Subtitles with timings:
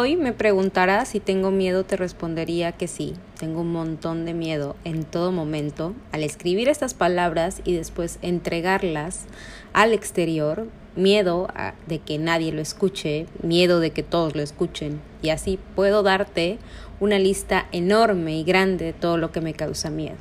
[0.00, 4.76] Hoy me preguntarás si tengo miedo, te respondería que sí, tengo un montón de miedo
[4.84, 9.26] en todo momento al escribir estas palabras y después entregarlas
[9.72, 11.48] al exterior, miedo
[11.88, 16.58] de que nadie lo escuche, miedo de que todos lo escuchen y así puedo darte
[17.00, 20.14] una lista enorme y grande de todo lo que me causa miedo.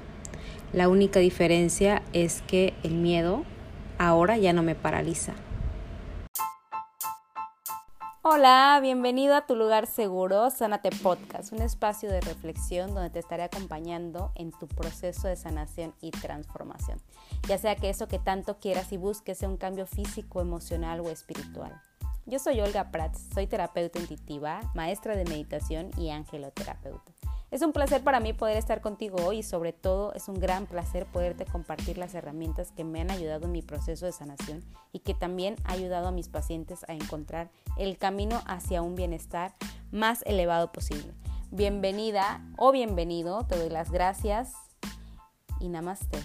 [0.74, 3.44] La única diferencia es que el miedo
[4.00, 5.34] ahora ya no me paraliza.
[8.30, 13.44] Hola, bienvenido a tu lugar seguro, Sánate Podcast, un espacio de reflexión donde te estaré
[13.44, 17.00] acompañando en tu proceso de sanación y transformación,
[17.48, 21.10] ya sea que eso que tanto quieras y busques sea un cambio físico, emocional o
[21.10, 21.82] espiritual.
[22.26, 27.17] Yo soy Olga Prats, soy terapeuta intuitiva, maestra de meditación y angeloterapeuta.
[27.50, 30.66] Es un placer para mí poder estar contigo hoy y sobre todo es un gran
[30.66, 35.00] placer poderte compartir las herramientas que me han ayudado en mi proceso de sanación y
[35.00, 39.54] que también ha ayudado a mis pacientes a encontrar el camino hacia un bienestar
[39.92, 41.14] más elevado posible.
[41.50, 44.52] Bienvenida o bienvenido, te doy las gracias
[45.62, 46.20] y namaste.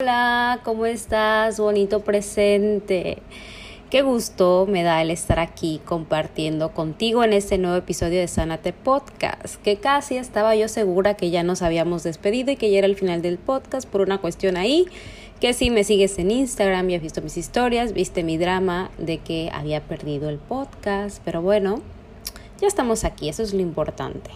[0.00, 1.60] Hola, ¿cómo estás?
[1.60, 3.22] Bonito presente.
[3.90, 8.72] Qué gusto me da el estar aquí compartiendo contigo en este nuevo episodio de Sanate
[8.72, 12.86] Podcast, que casi estaba yo segura que ya nos habíamos despedido y que ya era
[12.86, 14.86] el final del podcast por una cuestión ahí,
[15.40, 19.18] que si me sigues en Instagram y has visto mis historias, viste mi drama de
[19.18, 21.82] que había perdido el podcast, pero bueno,
[22.60, 24.30] ya estamos aquí, eso es lo importante.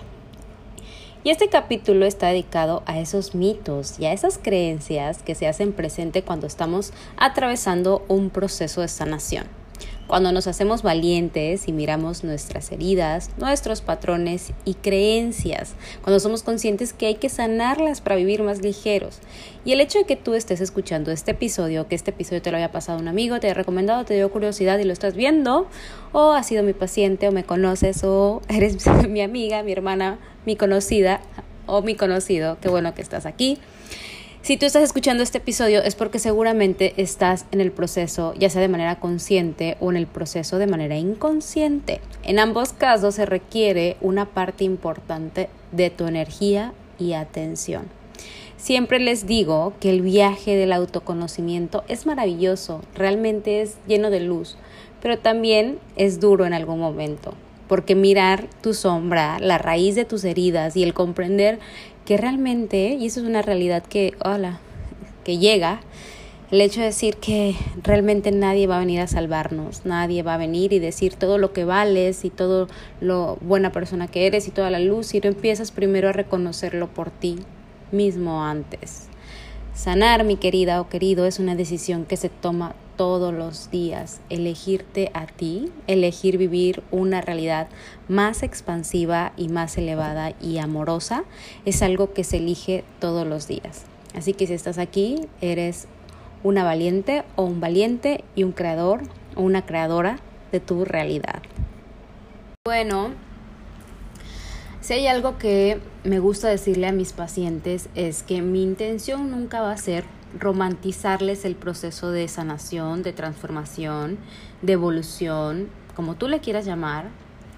[1.25, 5.73] Y este capítulo está dedicado a esos mitos y a esas creencias que se hacen
[5.73, 9.64] presente cuando estamos atravesando un proceso de sanación.
[10.07, 16.93] Cuando nos hacemos valientes y miramos nuestras heridas, nuestros patrones y creencias, cuando somos conscientes
[16.93, 19.21] que hay que sanarlas para vivir más ligeros.
[19.65, 22.59] Y el hecho de que tú estés escuchando este episodio, que este episodio te lo
[22.59, 25.69] haya pasado un amigo, te haya recomendado, te dio curiosidad y lo estás viendo,
[26.13, 30.55] o has sido mi paciente, o me conoces, o eres mi amiga, mi hermana, mi
[30.55, 31.23] conocida,
[31.67, 33.59] o mi conocido, qué bueno que estás aquí.
[34.45, 38.61] Si tú estás escuchando este episodio es porque seguramente estás en el proceso, ya sea
[38.61, 42.03] de manera consciente o en el proceso de manera inconsciente.
[42.23, 47.85] En ambos casos se requiere una parte importante de tu energía y atención.
[48.59, 54.59] Siempre les digo que el viaje del autoconocimiento es maravilloso, realmente es lleno de luz,
[55.01, 57.33] pero también es duro en algún momento,
[57.67, 61.61] porque mirar tu sombra, la raíz de tus heridas y el comprender
[62.05, 64.61] que realmente, y eso es una realidad que, hola,
[65.25, 65.81] que llega,
[66.51, 70.39] el hecho de decir que realmente nadie va a venir a salvarnos, nadie va a
[70.39, 72.69] venir y decir todo lo que vales y todo
[73.01, 76.89] lo buena persona que eres y toda la luz, y tú empiezas primero a reconocerlo
[76.89, 77.39] por ti
[77.91, 79.09] mismo antes.
[79.75, 84.21] Sanar, mi querida o querido, es una decisión que se toma todos los días.
[84.31, 87.67] Elegirte a ti, elegir vivir una realidad
[88.09, 91.25] más expansiva y más elevada y amorosa,
[91.65, 93.85] es algo que se elige todos los días.
[94.15, 95.89] Así que si estás aquí, eres
[96.45, 99.03] una valiente o un valiente y un creador
[99.35, 100.21] o una creadora
[100.53, 101.43] de tu realidad.
[102.65, 103.11] Bueno,
[104.85, 109.63] si hay algo que me gusta decirle a mis pacientes es que mi intención nunca
[109.63, 110.05] va a ser
[110.39, 114.19] romantizarles el proceso de sanación, de transformación,
[114.61, 117.09] de evolución, como tú le quieras llamar.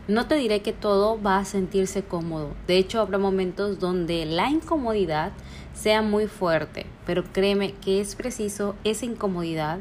[0.07, 2.55] No te diré que todo va a sentirse cómodo.
[2.69, 5.33] De hecho, habrá momentos donde la incomodidad
[5.75, 9.81] sea muy fuerte, pero créeme que es preciso esa incomodidad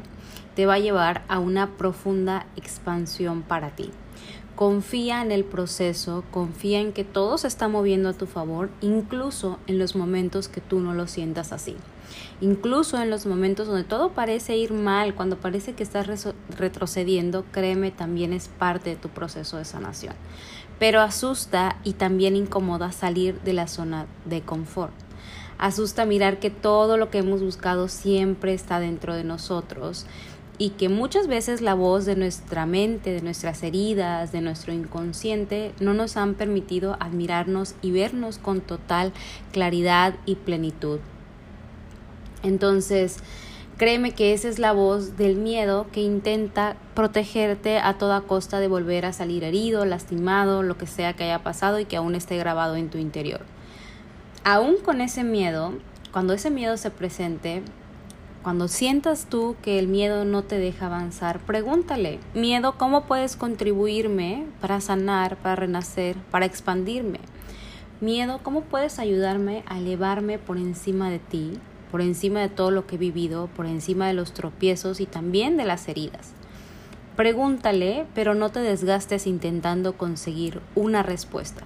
[0.56, 3.92] te va a llevar a una profunda expansión para ti.
[4.56, 9.58] Confía en el proceso, confía en que todo se está moviendo a tu favor, incluso
[9.66, 11.76] en los momentos que tú no lo sientas así.
[12.40, 16.06] Incluso en los momentos donde todo parece ir mal, cuando parece que estás
[16.56, 20.14] retrocediendo, créeme, también es parte de tu proceso de sanación.
[20.78, 24.94] Pero asusta y también incomoda salir de la zona de confort.
[25.58, 30.06] Asusta mirar que todo lo que hemos buscado siempre está dentro de nosotros
[30.58, 35.72] y que muchas veces la voz de nuestra mente, de nuestras heridas, de nuestro inconsciente,
[35.80, 39.12] no nos han permitido admirarnos y vernos con total
[39.52, 41.00] claridad y plenitud.
[42.42, 43.18] Entonces,
[43.76, 48.68] créeme que esa es la voz del miedo que intenta protegerte a toda costa de
[48.68, 52.38] volver a salir herido, lastimado, lo que sea que haya pasado y que aún esté
[52.38, 53.40] grabado en tu interior.
[54.44, 55.72] Aún con ese miedo,
[56.12, 57.62] cuando ese miedo se presente,
[58.46, 64.46] cuando sientas tú que el miedo no te deja avanzar, pregúntale, miedo, ¿cómo puedes contribuirme
[64.60, 67.18] para sanar, para renacer, para expandirme?
[68.00, 71.58] Miedo, ¿cómo puedes ayudarme a elevarme por encima de ti,
[71.90, 75.56] por encima de todo lo que he vivido, por encima de los tropiezos y también
[75.56, 76.32] de las heridas?
[77.16, 81.62] Pregúntale, pero no te desgastes intentando conseguir una respuesta.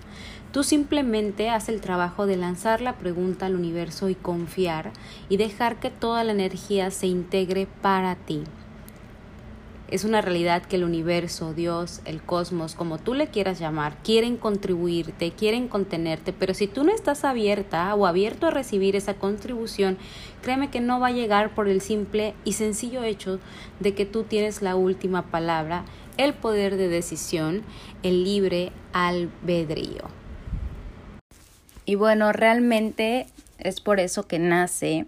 [0.53, 4.93] Tú simplemente haz el trabajo de lanzar la pregunta al universo y confiar
[5.29, 8.45] y dejar que toda la energía se integre para ti.
[9.91, 14.37] Es una realidad que el universo, Dios, el cosmos, como tú le quieras llamar, quieren
[14.37, 19.99] contribuirte, quieren contenerte, pero si tú no estás abierta o abierto a recibir esa contribución,
[20.43, 23.41] créeme que no va a llegar por el simple y sencillo hecho
[23.81, 25.85] de que tú tienes la última palabra,
[26.19, 27.63] el poder de decisión,
[28.05, 30.05] el libre albedrío.
[31.85, 33.27] Y bueno, realmente
[33.59, 35.07] es por eso que nace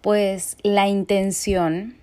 [0.00, 1.96] pues la intención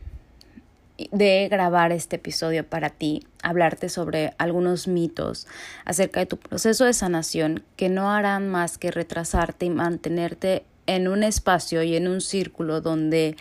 [1.11, 5.47] de grabar este episodio para ti, hablarte sobre algunos mitos
[5.85, 11.07] acerca de tu proceso de sanación que no harán más que retrasarte y mantenerte en
[11.07, 13.35] un espacio y en un círculo donde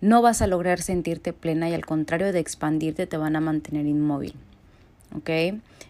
[0.00, 3.86] no vas a lograr sentirte plena y al contrario de expandirte te van a mantener
[3.86, 4.34] inmóvil.
[5.16, 5.30] ¿ok?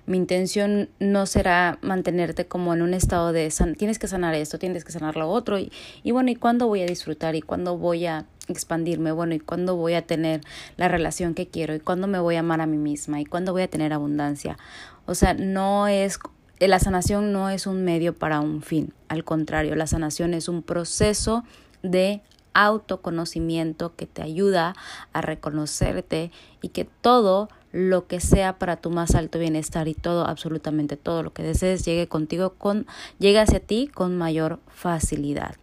[0.07, 4.85] Mi intención no será mantenerte como en un estado de tienes que sanar esto, tienes
[4.85, 5.71] que sanar lo otro y,
[6.03, 9.13] y bueno, ¿y cuándo voy a disfrutar y cuándo voy a expandirme?
[9.13, 10.41] Bueno, ¿y cuándo voy a tener
[10.77, 11.75] la relación que quiero?
[11.75, 13.21] ¿Y cuándo me voy a amar a mí misma?
[13.21, 14.59] ¿Y cuándo voy a tener abundancia?
[15.07, 16.19] O sea, no es
[16.67, 20.63] la sanación no es un medio para un fin, al contrario, la sanación es un
[20.63, 21.45] proceso
[21.83, 22.23] de
[22.53, 24.75] autoconocimiento que te ayuda
[25.13, 30.27] a reconocerte y que todo lo que sea para tu más alto bienestar y todo,
[30.27, 32.87] absolutamente todo lo que desees llegue contigo con,
[33.19, 35.55] llegue hacia ti con mayor facilidad.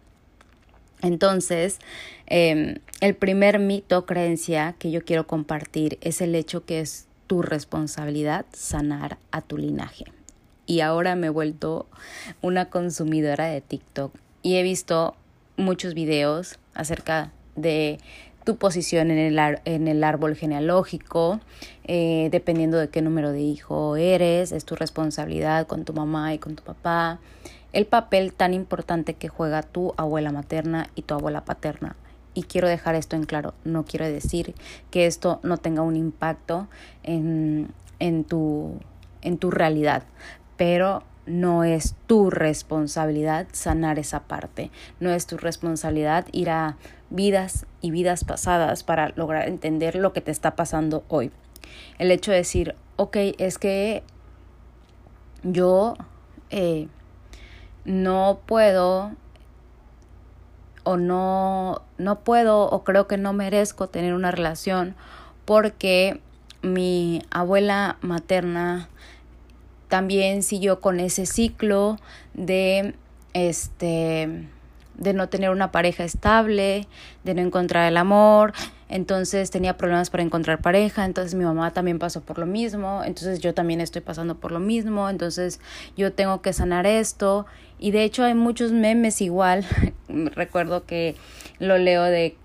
[1.02, 1.78] Entonces,
[2.26, 7.42] em, el primer mito, creencia que yo quiero compartir es el hecho que es tu
[7.42, 10.04] responsabilidad sanar a tu linaje.
[10.66, 11.86] Y ahora me he vuelto
[12.42, 14.12] una consumidora de TikTok
[14.42, 15.14] y he visto
[15.56, 17.98] muchos videos acerca de
[18.44, 21.40] tu posición en el, en el árbol genealógico,
[21.84, 26.38] eh, dependiendo de qué número de hijo eres, es tu responsabilidad con tu mamá y
[26.38, 27.18] con tu papá,
[27.76, 31.94] el papel tan importante que juega tu abuela materna y tu abuela paterna.
[32.32, 34.54] Y quiero dejar esto en claro, no quiero decir
[34.90, 36.68] que esto no tenga un impacto
[37.02, 38.80] en, en, tu,
[39.20, 40.04] en tu realidad,
[40.56, 46.78] pero no es tu responsabilidad sanar esa parte, no es tu responsabilidad ir a
[47.10, 51.30] vidas y vidas pasadas para lograr entender lo que te está pasando hoy.
[51.98, 54.02] El hecho de decir, ok, es que
[55.42, 55.94] yo
[56.48, 56.88] eh,
[57.86, 59.12] no puedo
[60.84, 64.94] o no, no puedo o creo que no merezco tener una relación
[65.44, 66.20] porque
[66.62, 68.88] mi abuela materna
[69.88, 71.98] también siguió con ese ciclo
[72.34, 72.94] de
[73.32, 74.48] este
[74.96, 76.86] de no tener una pareja estable,
[77.22, 78.54] de no encontrar el amor,
[78.88, 83.40] entonces tenía problemas para encontrar pareja, entonces mi mamá también pasó por lo mismo, entonces
[83.40, 85.60] yo también estoy pasando por lo mismo, entonces
[85.96, 87.46] yo tengo que sanar esto
[87.78, 89.64] y de hecho hay muchos memes igual,
[90.08, 91.14] recuerdo que
[91.58, 92.36] lo leo de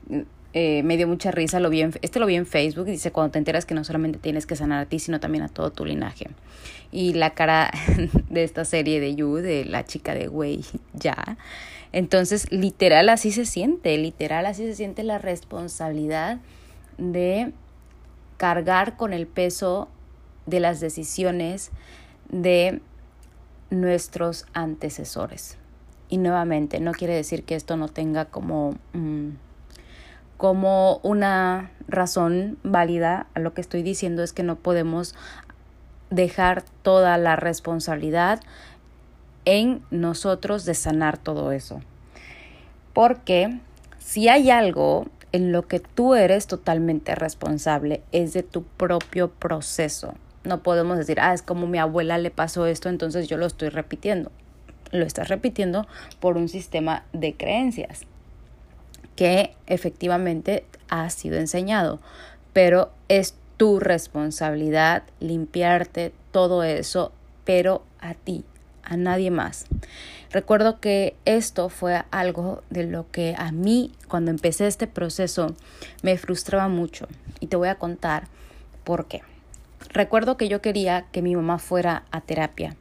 [0.54, 3.32] eh, me dio mucha risa, lo vi en, este lo vi en Facebook, dice cuando
[3.32, 5.86] te enteras que no solamente tienes que sanar a ti, sino también a todo tu
[5.86, 6.28] linaje.
[6.92, 7.72] Y la cara
[8.30, 11.38] de esta serie de You, de la chica de Wey, ya,
[11.94, 16.40] entonces, literal así se siente, literal así se siente la responsabilidad
[16.98, 17.52] de
[18.38, 19.90] cargar con el peso
[20.46, 21.72] de las decisiones
[22.30, 22.82] de
[23.72, 25.58] nuestros antecesores.
[26.10, 29.30] Y nuevamente, no quiere decir que esto no tenga como, mm,
[30.38, 33.28] como una razón válida.
[33.34, 35.16] Lo que estoy diciendo es que no podemos
[36.10, 38.42] dejar toda la responsabilidad
[39.46, 41.82] en nosotros de sanar todo eso.
[42.94, 43.60] Porque
[44.00, 50.14] si hay algo en lo que tú eres totalmente responsable, es de tu propio proceso.
[50.44, 53.70] No podemos decir, ah, es como mi abuela le pasó esto, entonces yo lo estoy
[53.70, 54.32] repitiendo.
[54.92, 55.88] Lo estás repitiendo
[56.20, 58.06] por un sistema de creencias
[59.16, 62.00] que efectivamente ha sido enseñado,
[62.54, 67.12] pero es tu responsabilidad limpiarte todo eso,
[67.46, 68.44] pero a ti,
[68.84, 69.68] a nadie más.
[70.32, 75.56] Recuerdo que esto fue algo de lo que a mí cuando empecé este proceso
[76.02, 77.08] me frustraba mucho
[77.40, 78.28] y te voy a contar
[78.84, 79.22] por qué.
[79.94, 82.76] Recuerdo que yo quería que mi mamá fuera a terapia.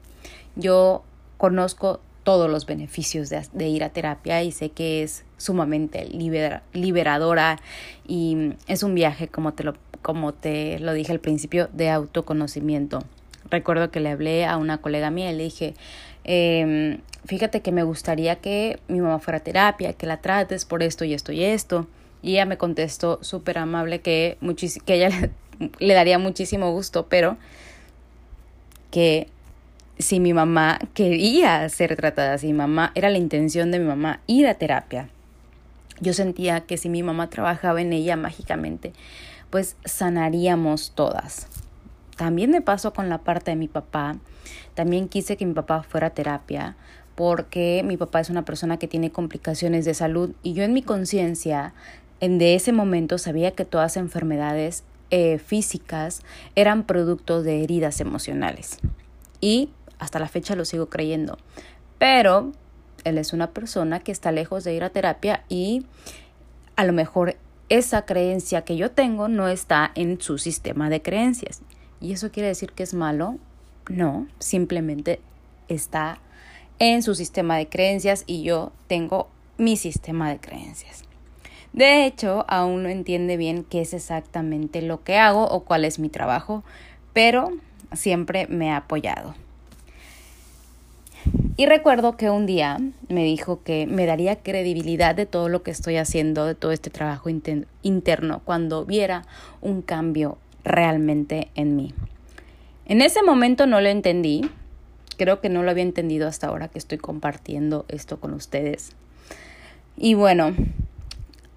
[0.57, 1.05] Yo
[1.37, 6.07] conozco todos los beneficios de, ir a terapia y sé que es sumamente
[6.73, 7.59] liberadora
[8.07, 13.01] y es un viaje como te lo como te lo dije al principio de autoconocimiento
[13.51, 15.75] recuerdo que le hablé a una colega mía y le dije,
[16.25, 20.83] eh, fíjate que me gustaría que mi mamá fuera a terapia, que la trates por
[20.83, 21.87] esto y esto y esto.
[22.23, 24.39] Y ella me contestó súper amable que,
[24.85, 25.31] que ella
[25.79, 27.37] le daría muchísimo gusto, pero
[28.91, 29.29] que
[29.99, 34.21] si mi mamá quería ser tratada, si mi mamá era la intención de mi mamá
[34.27, 35.09] ir a terapia,
[36.01, 38.93] yo sentía que si mi mamá trabajaba en ella mágicamente,
[39.51, 41.49] pues sanaríamos todas.
[42.17, 44.17] También me pasó con la parte de mi papá.
[44.75, 46.77] También quise que mi papá fuera a terapia
[47.15, 50.83] porque mi papá es una persona que tiene complicaciones de salud y yo en mi
[50.83, 51.75] conciencia
[52.21, 56.23] en de ese momento sabía que todas enfermedades eh, físicas
[56.55, 58.79] eran producto de heridas emocionales.
[59.41, 61.39] Y hasta la fecha lo sigo creyendo.
[61.99, 62.53] Pero
[63.05, 65.87] él es una persona que está lejos de ir a terapia y
[66.77, 67.37] a lo mejor
[67.69, 71.63] esa creencia que yo tengo no está en su sistema de creencias.
[72.01, 73.37] ¿Y eso quiere decir que es malo?
[73.89, 75.21] No, simplemente
[75.69, 76.19] está
[76.79, 81.05] en su sistema de creencias y yo tengo mi sistema de creencias.
[81.73, 85.99] De hecho, aún no entiende bien qué es exactamente lo que hago o cuál es
[85.99, 86.65] mi trabajo,
[87.13, 87.53] pero
[87.93, 89.35] siempre me ha apoyado.
[91.57, 95.71] Y recuerdo que un día me dijo que me daría credibilidad de todo lo que
[95.71, 97.29] estoy haciendo, de todo este trabajo
[97.83, 99.27] interno, cuando viera
[99.61, 101.95] un cambio realmente en mí.
[102.87, 104.51] En ese momento no lo entendí,
[105.19, 108.97] creo que no lo había entendido hasta ahora que estoy compartiendo esto con ustedes.
[109.99, 110.55] Y bueno,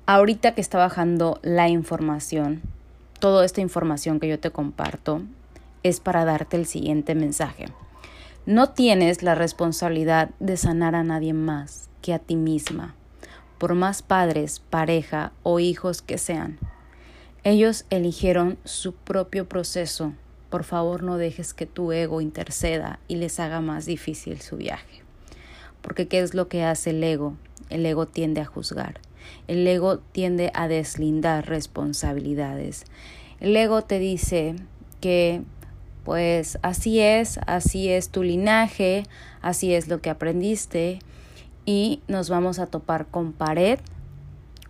[0.06, 2.62] ahorita que está bajando la información,
[3.20, 5.22] toda esta información que yo te comparto,
[5.84, 7.66] es para darte el siguiente mensaje.
[8.46, 12.96] No tienes la responsabilidad de sanar a nadie más que a ti misma,
[13.58, 16.60] por más padres, pareja o hijos que sean.
[17.46, 20.14] Ellos eligieron su propio proceso.
[20.50, 25.02] Por favor no dejes que tu ego interceda y les haga más difícil su viaje.
[25.82, 27.36] Porque ¿qué es lo que hace el ego?
[27.70, 29.00] El ego tiende a juzgar.
[29.48, 32.86] El ego tiende a deslindar responsabilidades.
[33.40, 34.56] El ego te dice
[35.02, 35.42] que
[36.04, 39.04] pues así es, así es tu linaje,
[39.42, 41.00] así es lo que aprendiste
[41.66, 43.80] y nos vamos a topar con pared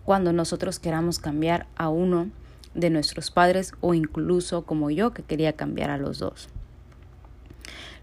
[0.04, 2.28] cuando nosotros queramos cambiar a uno
[2.74, 6.48] de nuestros padres o incluso como yo que quería cambiar a los dos.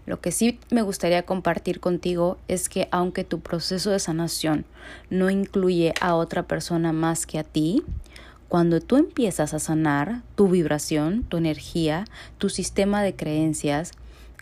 [0.04, 4.64] Lo que sí me gustaría compartir contigo es que aunque tu proceso de sanación
[5.10, 7.82] no incluye a otra persona más que a ti,
[8.48, 12.04] cuando tú empiezas a sanar tu vibración, tu energía,
[12.38, 13.92] tu sistema de creencias,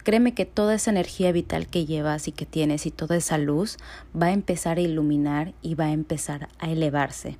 [0.02, 3.76] créeme que toda esa energía vital que llevas y que tienes y toda esa luz
[4.20, 7.36] va a empezar a iluminar y va a empezar a elevarse.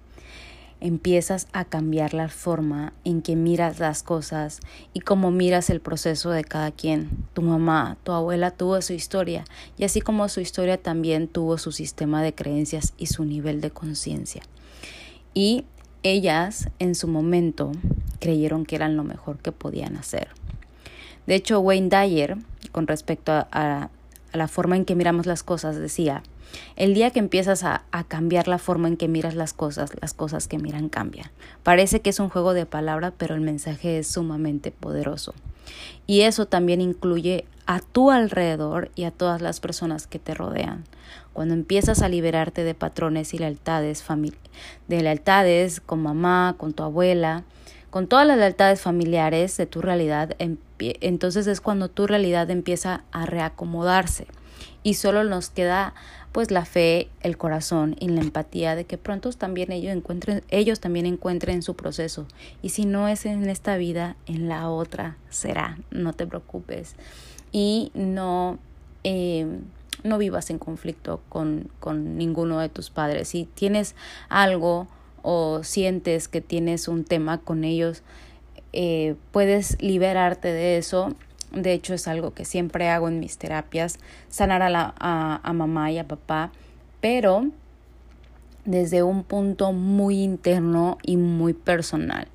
[0.81, 4.61] Empiezas a cambiar la forma en que miras las cosas
[4.95, 7.11] y cómo miras el proceso de cada quien.
[7.35, 9.45] Tu mamá, tu abuela tuvo su historia
[9.77, 13.71] y así como su historia también tuvo su sistema de creencias y su nivel de
[13.71, 14.43] conciencia.
[15.35, 15.65] Y
[16.03, 17.73] ellas en su momento
[18.21, 20.29] creyeron que eran lo mejor que podían hacer.
[21.27, 22.37] De hecho, Wayne Dyer,
[22.73, 23.91] con respecto a,
[24.33, 26.23] la forma en que miramos las cosas, decía,
[26.76, 30.49] el día que empiezas a, cambiar la forma en que miras las cosas, las cosas
[30.49, 31.30] que miran cambian.
[31.62, 35.35] Parece que es un juego de palabras, pero el mensaje es sumamente poderoso.
[36.07, 40.85] Y eso también incluye a tu alrededor y a todas las personas que te rodean.
[41.33, 44.04] Cuando empiezas a liberarte de patrones y lealtades,
[44.88, 47.45] de lealtades con mamá, con tu abuela,
[47.90, 50.35] con todas las lealtades familiares de tu realidad,
[50.78, 54.26] entonces es cuando tu realidad empieza a reacomodarse
[54.83, 55.95] y solo nos queda
[56.33, 60.81] pues la fe, el corazón y la empatía de que pronto también ellos encuentren, ellos
[60.81, 62.26] también encuentren su proceso.
[62.62, 65.79] Y si no es en esta vida, en la otra será.
[65.90, 66.95] No te preocupes.
[67.50, 68.59] Y no,
[69.02, 69.47] eh,
[70.05, 73.29] no vivas en conflicto con, con ninguno de tus padres.
[73.29, 73.97] Si tienes
[74.29, 74.87] algo
[75.23, 78.05] o sientes que tienes un tema con ellos,
[78.73, 81.17] eh, puedes liberarte de eso
[81.52, 85.90] de hecho, es algo que siempre hago en mis terapias, sanar a, la, a, mamá
[85.90, 86.52] y a papá,
[87.00, 87.49] pero
[88.64, 92.28] desde un punto muy interno y muy personal.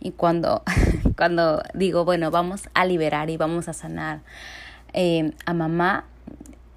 [0.00, 0.62] Y cuando,
[1.16, 4.20] cuando digo, bueno, vamos a liberar y vamos a sanar
[4.92, 6.04] eh, a mamá,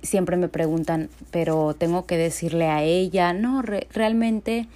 [0.01, 4.67] siempre me preguntan, pero tengo que decirle a ella, no, realmente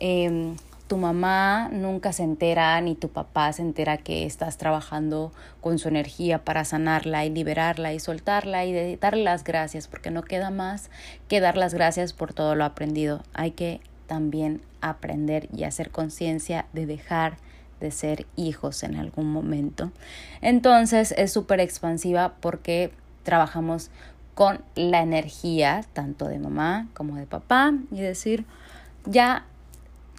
[0.00, 0.54] eh,
[0.86, 5.88] tu mamá nunca se entera ni tu papá se entera que estás trabajando con su
[5.88, 10.90] energía para sanarla y liberarla y soltarla y darle las gracias, porque no queda más
[11.28, 13.22] que dar las gracias por todo lo aprendido.
[13.32, 17.36] Hay que también aprender y hacer conciencia de dejar
[17.80, 19.90] de ser hijos en algún momento.
[20.40, 23.90] Entonces es súper expansiva porque trabajamos
[24.34, 28.44] con la energía tanto de mamá como de papá y decir,
[29.04, 29.46] ya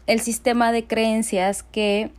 [0.07, 2.11] el sistema de creencias que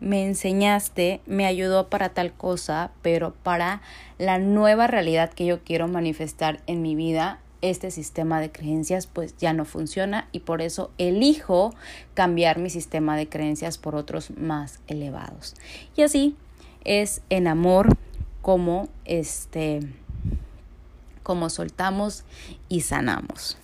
[0.00, 3.80] me enseñaste, me ayudó para tal cosa, pero para
[4.18, 9.34] la nueva realidad que yo quiero manifestar en mi vida, este sistema de creencias pues
[9.38, 11.74] ya no funciona y por eso elijo
[12.12, 15.54] cambiar mi sistema de creencias por otros más elevados.
[15.96, 16.36] Y así
[16.84, 17.96] es en amor
[18.42, 19.80] como este
[21.22, 22.24] como soltamos
[22.68, 23.56] y sanamos.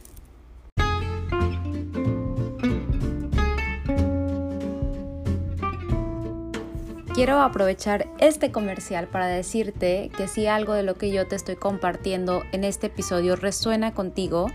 [7.20, 11.54] Quiero aprovechar este comercial para decirte que si algo de lo que yo te estoy
[11.54, 14.46] compartiendo en este episodio resuena contigo,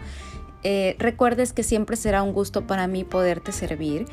[0.63, 4.07] eh, recuerdes que siempre será un gusto para mí poderte servir.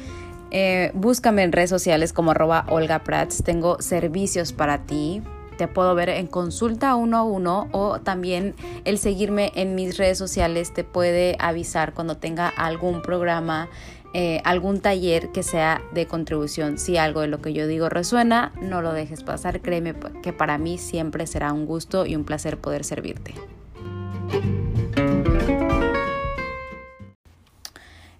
[0.51, 3.43] Eh, búscame en redes sociales como arroba Olga Prats.
[3.43, 5.23] Tengo servicios para ti.
[5.57, 8.55] Te puedo ver en consulta uno a uno o también
[8.85, 13.71] el seguirme en mis redes sociales te puede avisar cuando tenga algún programa
[14.15, 16.79] eh, algún taller que sea de contribución.
[16.79, 19.61] Si algo de lo que yo digo resuena, no lo dejes pasar.
[19.61, 23.35] Créeme que para mí siempre será un gusto y un placer poder servirte.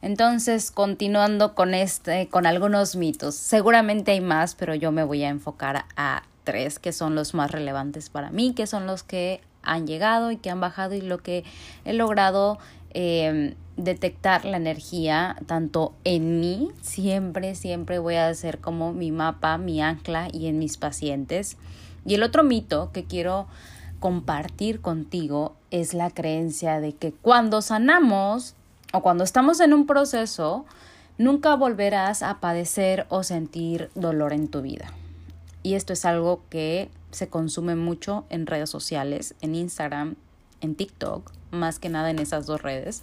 [0.01, 3.35] Entonces, continuando con este, con algunos mitos.
[3.35, 7.51] Seguramente hay más, pero yo me voy a enfocar a tres que son los más
[7.51, 11.19] relevantes para mí, que son los que han llegado y que han bajado y lo
[11.19, 11.45] que
[11.85, 12.59] he logrado
[12.95, 19.59] eh, detectar la energía tanto en mí, siempre, siempre voy a hacer como mi mapa,
[19.59, 21.57] mi ancla y en mis pacientes.
[22.05, 23.47] Y el otro mito que quiero
[24.01, 28.55] compartir contigo es la creencia de que cuando sanamos
[28.93, 30.67] o cuando estamos en un proceso,
[31.19, 34.93] nunca volverás a padecer o sentir dolor en tu vida.
[35.63, 40.17] Y esto es algo que se consume mucho en redes sociales, en Instagram,
[40.61, 43.03] en TikTok, más que nada en esas dos redes.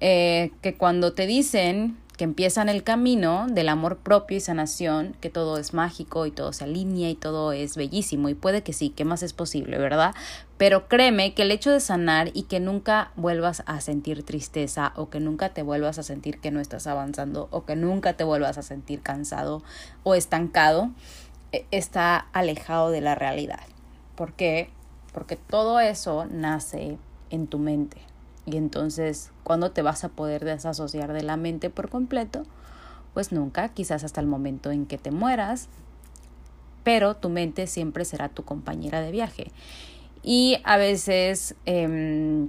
[0.00, 5.30] Eh, que cuando te dicen que empiezan el camino del amor propio y sanación, que
[5.30, 8.90] todo es mágico y todo se alinea y todo es bellísimo, y puede que sí,
[8.90, 10.14] que más es posible, ¿verdad?
[10.56, 15.10] Pero créeme que el hecho de sanar y que nunca vuelvas a sentir tristeza o
[15.10, 18.58] que nunca te vuelvas a sentir que no estás avanzando o que nunca te vuelvas
[18.58, 19.62] a sentir cansado
[20.04, 20.90] o estancado,
[21.50, 23.66] e, está alejado de la realidad.
[24.14, 24.70] ¿Por qué?
[25.12, 26.96] Porque todo eso nace
[27.30, 28.13] en tu mente.
[28.46, 32.44] Y entonces, ¿cuándo te vas a poder desasociar de la mente por completo?
[33.14, 35.68] Pues nunca, quizás hasta el momento en que te mueras,
[36.82, 39.50] pero tu mente siempre será tu compañera de viaje.
[40.22, 42.48] Y a veces em,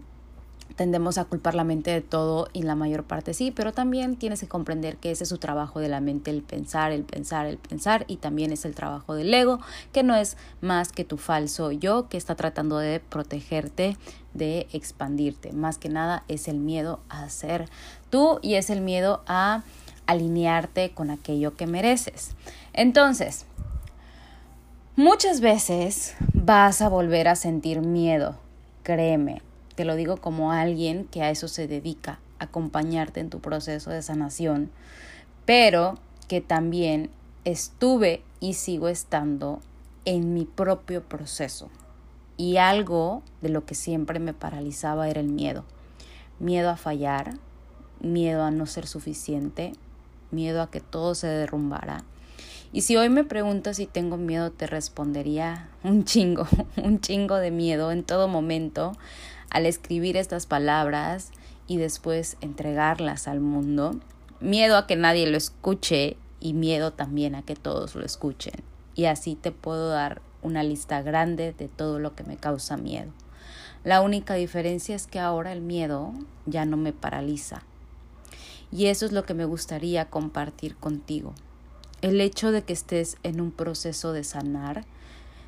[0.75, 4.41] tendemos a culpar la mente de todo y la mayor parte sí, pero también tienes
[4.41, 7.57] que comprender que ese es su trabajo de la mente, el pensar, el pensar, el
[7.57, 9.59] pensar y también es el trabajo del ego,
[9.93, 13.97] que no es más que tu falso yo que está tratando de protegerte,
[14.33, 15.53] de expandirte.
[15.53, 17.69] Más que nada es el miedo a ser
[18.09, 19.63] tú y es el miedo a
[20.07, 22.31] alinearte con aquello que mereces.
[22.73, 23.45] Entonces,
[24.97, 28.37] muchas veces vas a volver a sentir miedo,
[28.83, 29.44] créeme
[29.75, 34.01] te lo digo como alguien que a eso se dedica, acompañarte en tu proceso de
[34.01, 34.71] sanación,
[35.45, 37.09] pero que también
[37.43, 39.59] estuve y sigo estando
[40.05, 41.69] en mi propio proceso.
[42.37, 45.63] Y algo de lo que siempre me paralizaba era el miedo.
[46.39, 47.37] Miedo a fallar,
[48.01, 49.73] miedo a no ser suficiente,
[50.31, 52.03] miedo a que todo se derrumbara.
[52.73, 56.45] Y si hoy me preguntas si tengo miedo, te respondería un chingo,
[56.83, 58.91] un chingo de miedo en todo momento
[59.55, 61.31] al escribir estas palabras
[61.65, 63.97] y después entregarlas al mundo,
[64.41, 68.55] miedo a que nadie lo escuche y miedo también a que todos lo escuchen.
[68.95, 73.13] Y así te puedo dar una lista grande de todo lo que me causa miedo.
[73.85, 76.11] La única diferencia es que ahora el miedo
[76.45, 77.63] ya no me paraliza.
[78.73, 81.33] Y eso es lo que me gustaría compartir contigo.
[82.01, 84.83] El hecho de que estés en un proceso de sanar,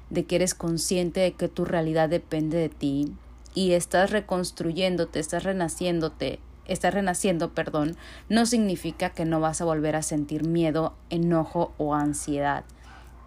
[0.09, 3.13] de que eres consciente de que tu realidad depende de ti,
[3.57, 7.97] y estás reconstruyéndote, estás renaciéndote, estás renaciendo, perdón,
[8.29, 12.65] no significa que no vas a volver a sentir miedo, enojo o ansiedad.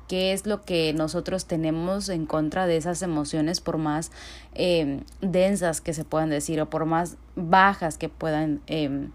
[0.07, 4.12] ¿Qué es lo que nosotros tenemos en contra de esas emociones, por más
[4.55, 9.11] em, densas que se puedan decir o por más bajas que puedan em,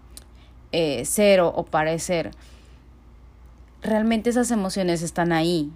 [0.72, 2.32] eh, ser o parecer?
[3.80, 5.72] Realmente esas emociones están ahí,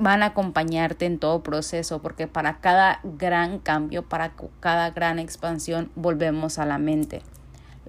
[0.00, 5.90] van a acompañarte en todo proceso, porque para cada gran cambio, para cada gran expansión,
[5.94, 7.22] volvemos a la mente.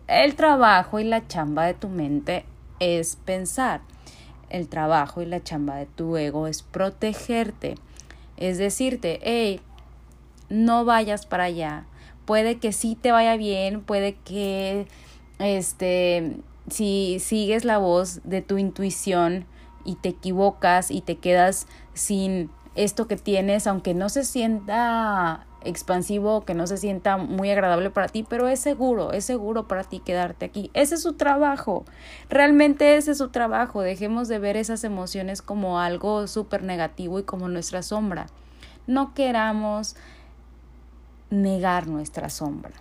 [0.07, 2.45] El trabajo y la chamba de tu mente
[2.79, 3.81] es pensar.
[4.49, 7.75] El trabajo y la chamba de tu ego es protegerte.
[8.35, 9.61] Es decirte, hey,
[10.49, 11.85] no vayas para allá.
[12.25, 14.85] Puede que sí te vaya bien, puede que
[15.39, 16.37] este
[16.69, 19.45] si sigues la voz de tu intuición
[19.83, 26.41] y te equivocas y te quedas sin esto que tienes, aunque no se sienta expansivo,
[26.41, 29.99] que no se sienta muy agradable para ti, pero es seguro, es seguro para ti
[29.99, 30.71] quedarte aquí.
[30.73, 31.85] Ese es su trabajo,
[32.29, 33.81] realmente ese es su trabajo.
[33.81, 38.27] Dejemos de ver esas emociones como algo súper negativo y como nuestra sombra.
[38.87, 39.95] No queramos
[41.29, 42.73] negar nuestra sombra.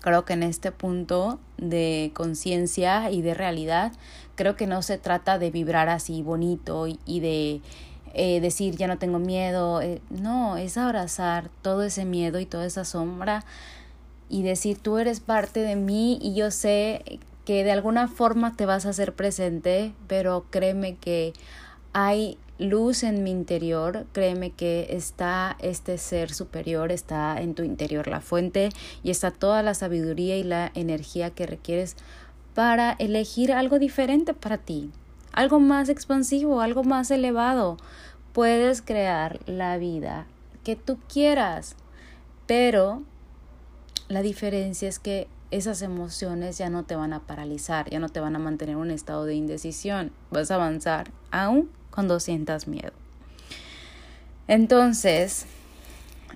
[0.00, 3.92] Creo que en este punto de conciencia y de realidad,
[4.36, 7.60] creo que no se trata de vibrar así bonito y, de
[8.16, 9.80] eh, decir ya no tengo miedo.
[9.80, 13.44] Eh, no, es abrazar todo ese miedo y toda esa sombra
[14.28, 18.66] y decir tú eres parte de mí y yo sé que de alguna forma te
[18.66, 21.32] vas a hacer presente, pero créeme que
[21.92, 28.08] hay luz en mi interior, créeme que está este ser superior, está en tu interior
[28.08, 28.70] la fuente
[29.02, 31.96] y está toda la sabiduría y la energía que requieres
[32.54, 34.90] para elegir algo diferente para ti,
[35.32, 37.76] algo más expansivo, algo más elevado.
[38.36, 40.26] Puedes crear la vida
[40.62, 41.74] que tú quieras,
[42.46, 43.02] pero
[44.08, 48.20] la diferencia es que esas emociones ya no te van a paralizar, ya no te
[48.20, 52.92] van a mantener en un estado de indecisión, vas a avanzar aún cuando sientas miedo.
[54.48, 55.46] Entonces,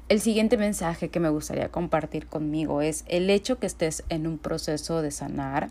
[0.08, 4.38] el siguiente mensaje que me gustaría compartir conmigo es el hecho que estés en un
[4.38, 5.68] proceso de sanar,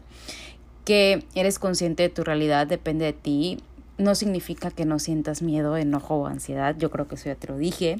[0.85, 3.63] que eres consciente de tu realidad, depende de ti.
[3.99, 7.47] No significa que no sientas miedo, enojo o ansiedad, yo creo que eso ya te
[7.47, 7.97] lo dije,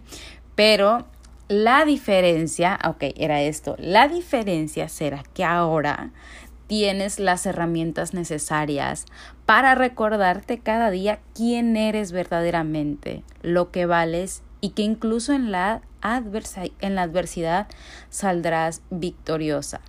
[0.55, 1.05] pero
[1.47, 6.11] la diferencia, ok, era esto, la diferencia será que ahora
[6.67, 9.05] tienes las herramientas necesarias
[9.47, 15.81] para recordarte cada día quién eres verdaderamente, lo que vales y que incluso en la,
[16.81, 17.67] en la adversidad
[18.09, 19.81] saldrás victoriosa.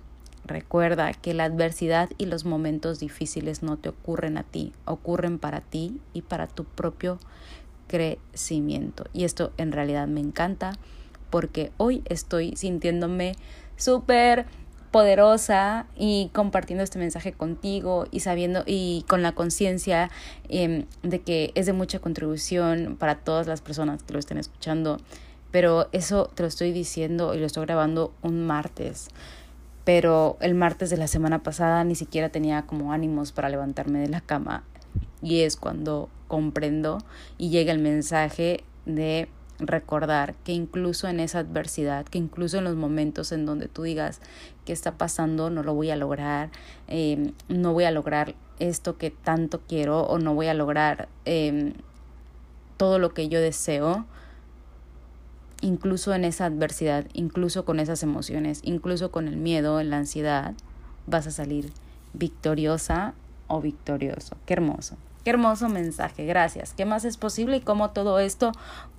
[0.51, 5.61] Recuerda que la adversidad y los momentos difíciles no te ocurren a ti, ocurren para
[5.61, 7.19] ti y para tu propio
[7.87, 9.05] crecimiento.
[9.13, 10.73] Y esto en realidad me encanta
[11.29, 13.35] porque hoy estoy sintiéndome
[13.77, 14.45] súper
[14.91, 20.11] poderosa y compartiendo este mensaje contigo y sabiendo y con la conciencia
[20.49, 24.97] em, de que es de mucha contribución para todas las personas que lo estén escuchando.
[25.49, 29.07] Pero eso te lo estoy diciendo y lo estoy grabando un martes.
[29.83, 34.09] Pero el martes de la semana pasada ni siquiera tenía como ánimos para levantarme de
[34.09, 34.63] la cama.
[35.21, 36.99] Y es cuando comprendo
[37.37, 39.27] y llega el mensaje de
[39.61, 44.21] recordar que incluso en esa adversidad, que incluso en los momentos en donde tú digas
[44.65, 46.49] qué está pasando, no lo voy a lograr,
[46.87, 51.73] em, no voy a lograr esto que tanto quiero o no voy a lograr em,
[52.77, 54.05] todo lo que yo deseo,
[55.61, 60.53] incluso en esa adversidad, incluso con esas emociones, incluso con el miedo, la ansiedad,
[61.07, 61.71] vas a salir
[62.13, 63.13] victoriosa
[63.47, 64.35] o victorioso.
[64.45, 64.97] Qué hermoso.
[65.23, 66.73] Qué hermoso mensaje, gracias.
[66.73, 68.51] ¿Qué más es posible y cómo todo esto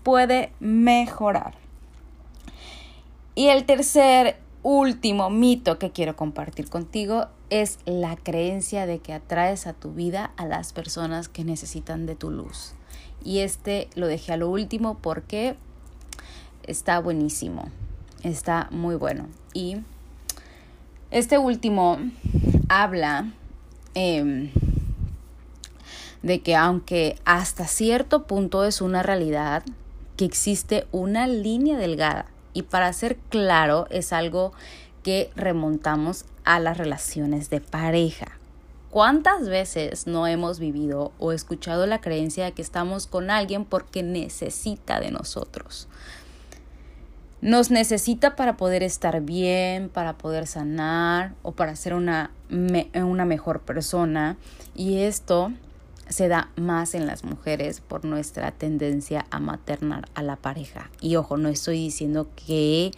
[0.05, 1.55] puede mejorar?
[3.35, 9.67] Y el tercer, último mito que quiero compartir contigo es la creencia de que atraes
[9.67, 12.75] a tu vida a las personas que necesitan de tu luz.
[13.25, 15.57] Y este lo dejé a lo último porque
[16.67, 17.69] está buenísimo,
[18.23, 19.27] está muy bueno.
[19.53, 19.79] Y
[21.11, 21.99] este último
[22.69, 23.33] habla...
[23.95, 24.51] Eh,
[26.23, 29.65] de que aunque hasta cierto punto es una realidad,
[30.17, 34.53] que existe una línea delgada y para ser claro es algo
[35.03, 38.39] que remontamos a las relaciones de pareja.
[38.91, 44.03] ¿Cuántas veces no hemos vivido o escuchado la creencia de que estamos con alguien porque
[44.03, 45.89] necesita de nosotros?
[47.43, 52.31] Nos necesita para poder estar bien, para poder sanar o para ser una,
[52.95, 54.37] una mejor persona.
[54.77, 55.53] Y esto
[56.09, 60.89] se da más en las mujeres por nuestra tendencia a maternar a la pareja.
[61.01, 62.93] Y ojo, no estoy diciendo que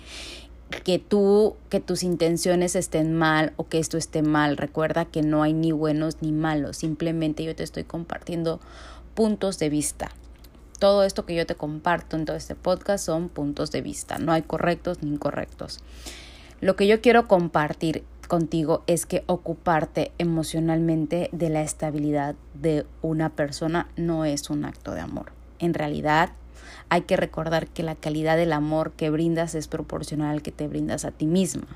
[0.85, 4.59] que tú, que tus intenciones estén mal o que esto esté mal.
[4.59, 6.77] Recuerda que no hay ni buenos ni malos.
[6.77, 8.61] Simplemente yo te estoy compartiendo
[9.15, 10.11] puntos de vista.
[10.79, 14.19] Todo esto que yo te comparto en todo este podcast son puntos de vista.
[14.19, 15.81] No hay correctos ni incorrectos.
[16.61, 23.31] Lo que yo quiero compartir contigo es que ocuparte emocionalmente de la estabilidad de una
[23.31, 25.33] persona no es un acto de amor.
[25.59, 26.31] En realidad,
[26.89, 30.69] hay que recordar que la calidad del amor que brindas es proporcional al que te
[30.69, 31.67] brindas a ti misma.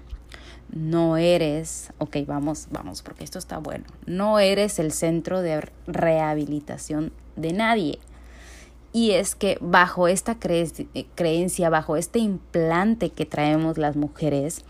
[0.70, 3.84] No eres, ok, vamos, vamos, porque esto está bueno.
[4.06, 7.98] No eres el centro de rehabilitación de nadie.
[8.98, 14.64] Y es que bajo esta creencia, bajo este implante que traemos las mujeres,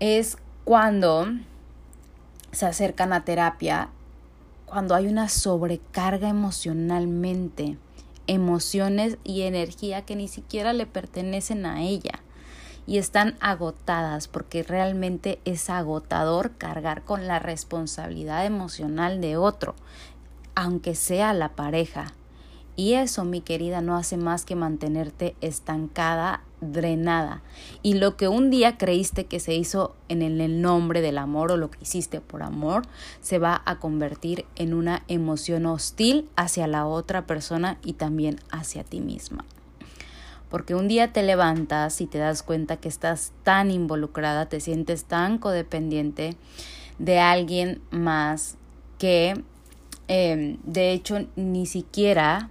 [0.00, 1.28] es cuando
[2.50, 3.90] se acercan a terapia
[4.66, 7.78] cuando hay una sobrecarga emocionalmente,
[8.26, 12.24] emociones y energía que ni siquiera le pertenecen a ella
[12.84, 19.76] y están agotadas porque realmente es agotador cargar con la responsabilidad emocional de otro,
[20.56, 22.12] aunque sea la pareja.
[22.80, 27.42] Y eso, mi querida, no hace más que mantenerte estancada, drenada.
[27.82, 31.58] Y lo que un día creíste que se hizo en el nombre del amor o
[31.58, 32.84] lo que hiciste por amor,
[33.20, 38.82] se va a convertir en una emoción hostil hacia la otra persona y también hacia
[38.82, 39.44] ti misma.
[40.48, 45.04] Porque un día te levantas y te das cuenta que estás tan involucrada, te sientes
[45.04, 46.34] tan codependiente
[46.98, 48.56] de alguien más
[48.96, 49.44] que
[50.08, 52.48] em, de hecho ni siquiera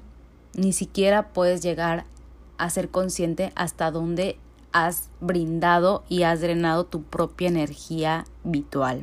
[0.59, 2.05] ni siquiera puedes llegar
[2.57, 4.37] a ser consciente hasta dónde
[4.71, 9.01] has brindado y has drenado tu propia energía vital.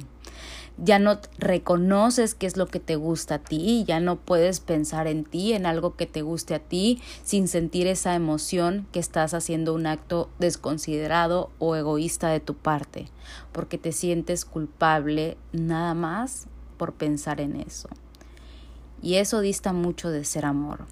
[0.79, 5.07] Ya no reconoces qué es lo que te gusta a ti, ya no puedes pensar
[5.07, 9.33] en ti, en algo que te guste a ti, sin sentir esa emoción que estás
[9.33, 13.07] haciendo un acto desconsiderado o egoísta de tu parte,
[13.53, 17.89] porque te sientes culpable nada más por pensar en eso.
[19.01, 20.85] Y eso dista mucho de ser amor.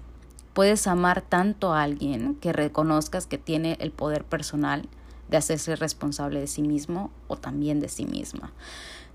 [0.55, 4.87] Puedes amar tanto a alguien que reconozcas que tiene el poder personal
[5.27, 8.53] de hacerse responsable de sí mismo o también de sí misma.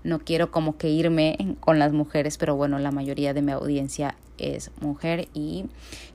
[0.03, 4.13] No quiero como que irme con las mujeres, pero bueno, la mayoría de mi audiencia
[4.37, 5.65] es mujer y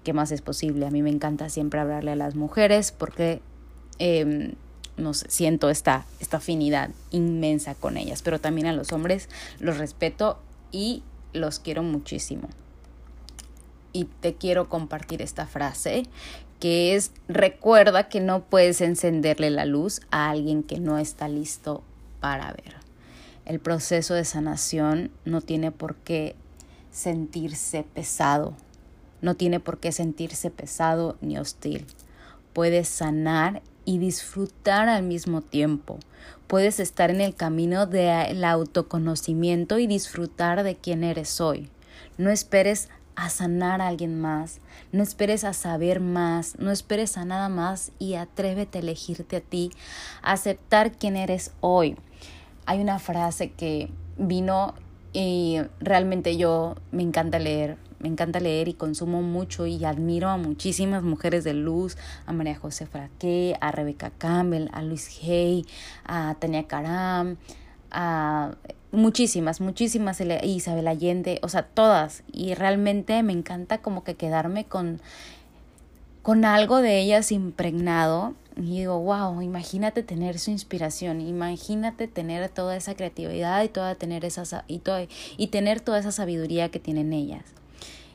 [0.04, 0.86] qué más es posible.
[0.86, 3.42] A mí me encanta siempre hablarle a las mujeres porque
[3.98, 4.54] eh,
[4.96, 9.78] no sé, siento esta, esta afinidad inmensa con ellas, pero también a los hombres los
[9.78, 10.38] respeto
[10.70, 12.48] y los quiero muchísimo
[13.96, 16.02] y te quiero compartir esta frase
[16.60, 21.82] que es recuerda que no puedes encenderle la luz a alguien que no está listo
[22.20, 22.76] para ver.
[23.46, 26.34] El proceso de sanación no tiene por qué
[26.90, 28.54] sentirse pesado,
[29.22, 31.86] no tiene por qué sentirse pesado ni hostil.
[32.52, 35.98] Puedes sanar y disfrutar al mismo tiempo.
[36.46, 41.70] Puedes estar en el camino del autoconocimiento y disfrutar de quién eres hoy.
[42.18, 44.60] No esperes a sanar a alguien más,
[44.92, 49.40] no esperes a saber más, no esperes a nada más y atrévete a elegirte a
[49.40, 49.72] ti,
[50.22, 51.96] a aceptar quién eres hoy.
[52.66, 54.74] Hay una frase que vino
[55.12, 60.36] y realmente yo me encanta leer, me encanta leer y consumo mucho y admiro a
[60.36, 65.64] muchísimas mujeres de luz, a María José Fraqué, a Rebecca Campbell, a Luis Hay,
[66.04, 67.38] a Tania Karam,
[67.90, 68.56] a
[68.96, 72.22] muchísimas, muchísimas, Isabel Allende, o sea, todas.
[72.32, 75.00] Y realmente me encanta como que quedarme con,
[76.22, 78.34] con algo de ellas impregnado.
[78.56, 84.24] Y digo, wow, imagínate tener su inspiración, imagínate tener toda esa creatividad y, toda tener,
[84.24, 84.80] esa, y,
[85.36, 87.44] y tener toda esa sabiduría que tienen ellas.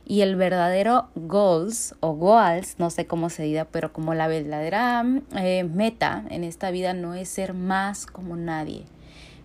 [0.04, 5.06] Y el verdadero goals o goals, no sé cómo se diga, pero como la verdadera
[5.38, 8.86] eh, meta en esta vida no es ser más como nadie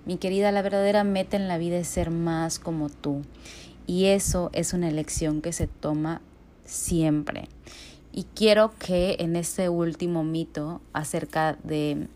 [0.06, 3.22] mi querida, la verdadera meta en la vida es ser más como tú.
[3.86, 6.20] Y eso es una elección que se toma
[6.64, 7.48] siempre.
[8.12, 12.06] Y quiero que en este último mito acerca de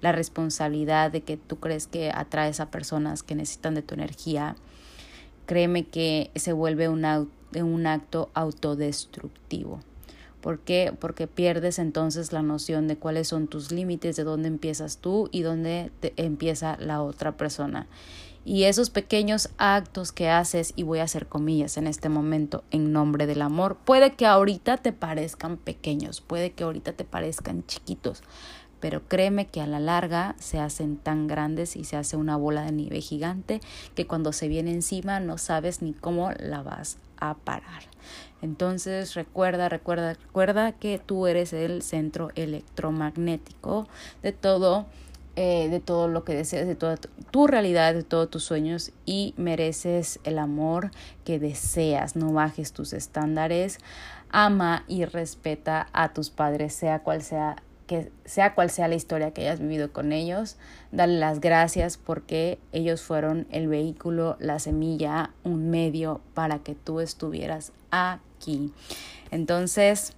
[0.00, 4.56] la responsabilidad de que tú crees que atraes a personas que necesitan de tu energía,
[5.44, 9.80] créeme que se vuelve un, un acto autodestructivo.
[10.46, 10.94] ¿Por qué?
[10.96, 15.42] Porque pierdes entonces la noción de cuáles son tus límites, de dónde empiezas tú y
[15.42, 17.88] dónde empieza la otra persona.
[18.44, 22.92] Y esos pequeños actos que haces, y voy a hacer comillas en este momento en
[22.92, 28.22] nombre del amor, puede que ahorita te parezcan pequeños, puede que ahorita te parezcan chiquitos,
[28.78, 32.62] pero créeme que a la larga se hacen tan grandes y se hace una bola
[32.62, 33.60] de nieve gigante
[33.96, 37.82] que cuando se viene encima no sabes ni cómo la vas a parar.
[38.42, 43.88] Entonces recuerda, recuerda, recuerda que tú eres el centro electromagnético
[44.22, 44.86] de todo,
[45.36, 49.34] eh, de todo lo que deseas, de toda tu, realidad, de todos tus sueños y
[49.36, 50.90] mereces el amor
[51.24, 52.14] que deseas.
[52.16, 53.78] No bajes tus estándares.
[54.30, 59.30] Ama y respeta a tus padres, sea cual sea que sea cual sea la historia
[59.30, 60.56] que hayas vivido con ellos,
[60.92, 67.00] dale las gracias porque ellos fueron el vehículo, la semilla, un medio para que tú
[67.00, 68.72] estuvieras aquí.
[69.30, 70.12] Entonces,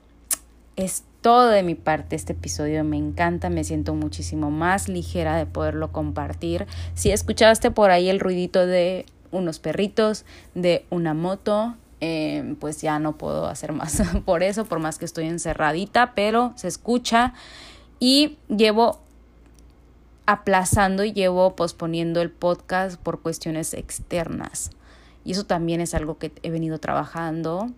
[0.76, 5.46] es todo de mi parte este episodio, me encanta, me siento muchísimo más ligera de
[5.46, 6.66] poderlo compartir.
[6.94, 12.98] Si escuchaste por ahí el ruidito de unos perritos, de una moto, eh, pues ya
[12.98, 17.34] no puedo hacer más por eso, por más que estoy encerradita, pero se escucha
[17.98, 19.00] y llevo
[20.26, 24.70] aplazando y llevo posponiendo el podcast por cuestiones externas.
[25.24, 27.70] Y eso también es algo que he venido trabajando.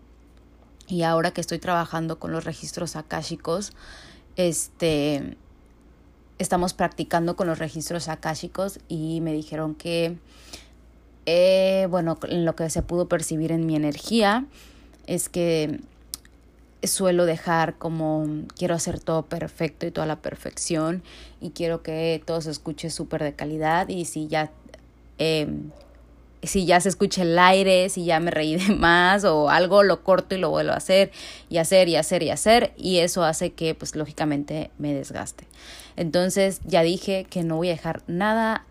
[0.89, 3.73] Y ahora que estoy trabajando con los registros akáshicos,
[4.37, 5.37] este,
[6.39, 10.19] estamos practicando con los registros akáshicos y me dijeron que,
[11.33, 14.47] eh, bueno, lo que se pudo percibir en mi energía
[15.07, 15.79] es que
[16.83, 21.05] suelo dejar como quiero hacer todo perfecto y toda la perfección
[21.41, 24.51] y quiero que todo se escuche súper de calidad y si ya
[25.19, 25.71] em,
[26.43, 30.03] si ya se escucha el aire, si ya me reí de más o algo, lo
[30.03, 31.13] corto y lo vuelvo a hacer
[31.49, 35.47] y hacer y hacer y hacer y eso hace que pues lógicamente me desgaste.
[35.95, 38.67] Entonces ya dije que no voy a dejar nada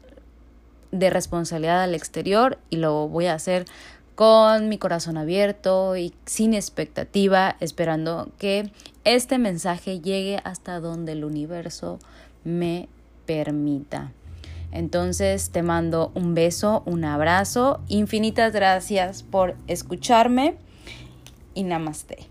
[0.91, 3.65] de responsabilidad al exterior y lo voy a hacer
[4.15, 8.69] con mi corazón abierto y sin expectativa, esperando que
[9.06, 11.99] este mensaje llegue hasta donde el universo
[12.43, 12.89] me
[13.25, 14.12] permita.
[14.71, 20.58] Entonces te mando un beso, un abrazo, infinitas gracias por escucharme
[21.54, 22.29] y namaste.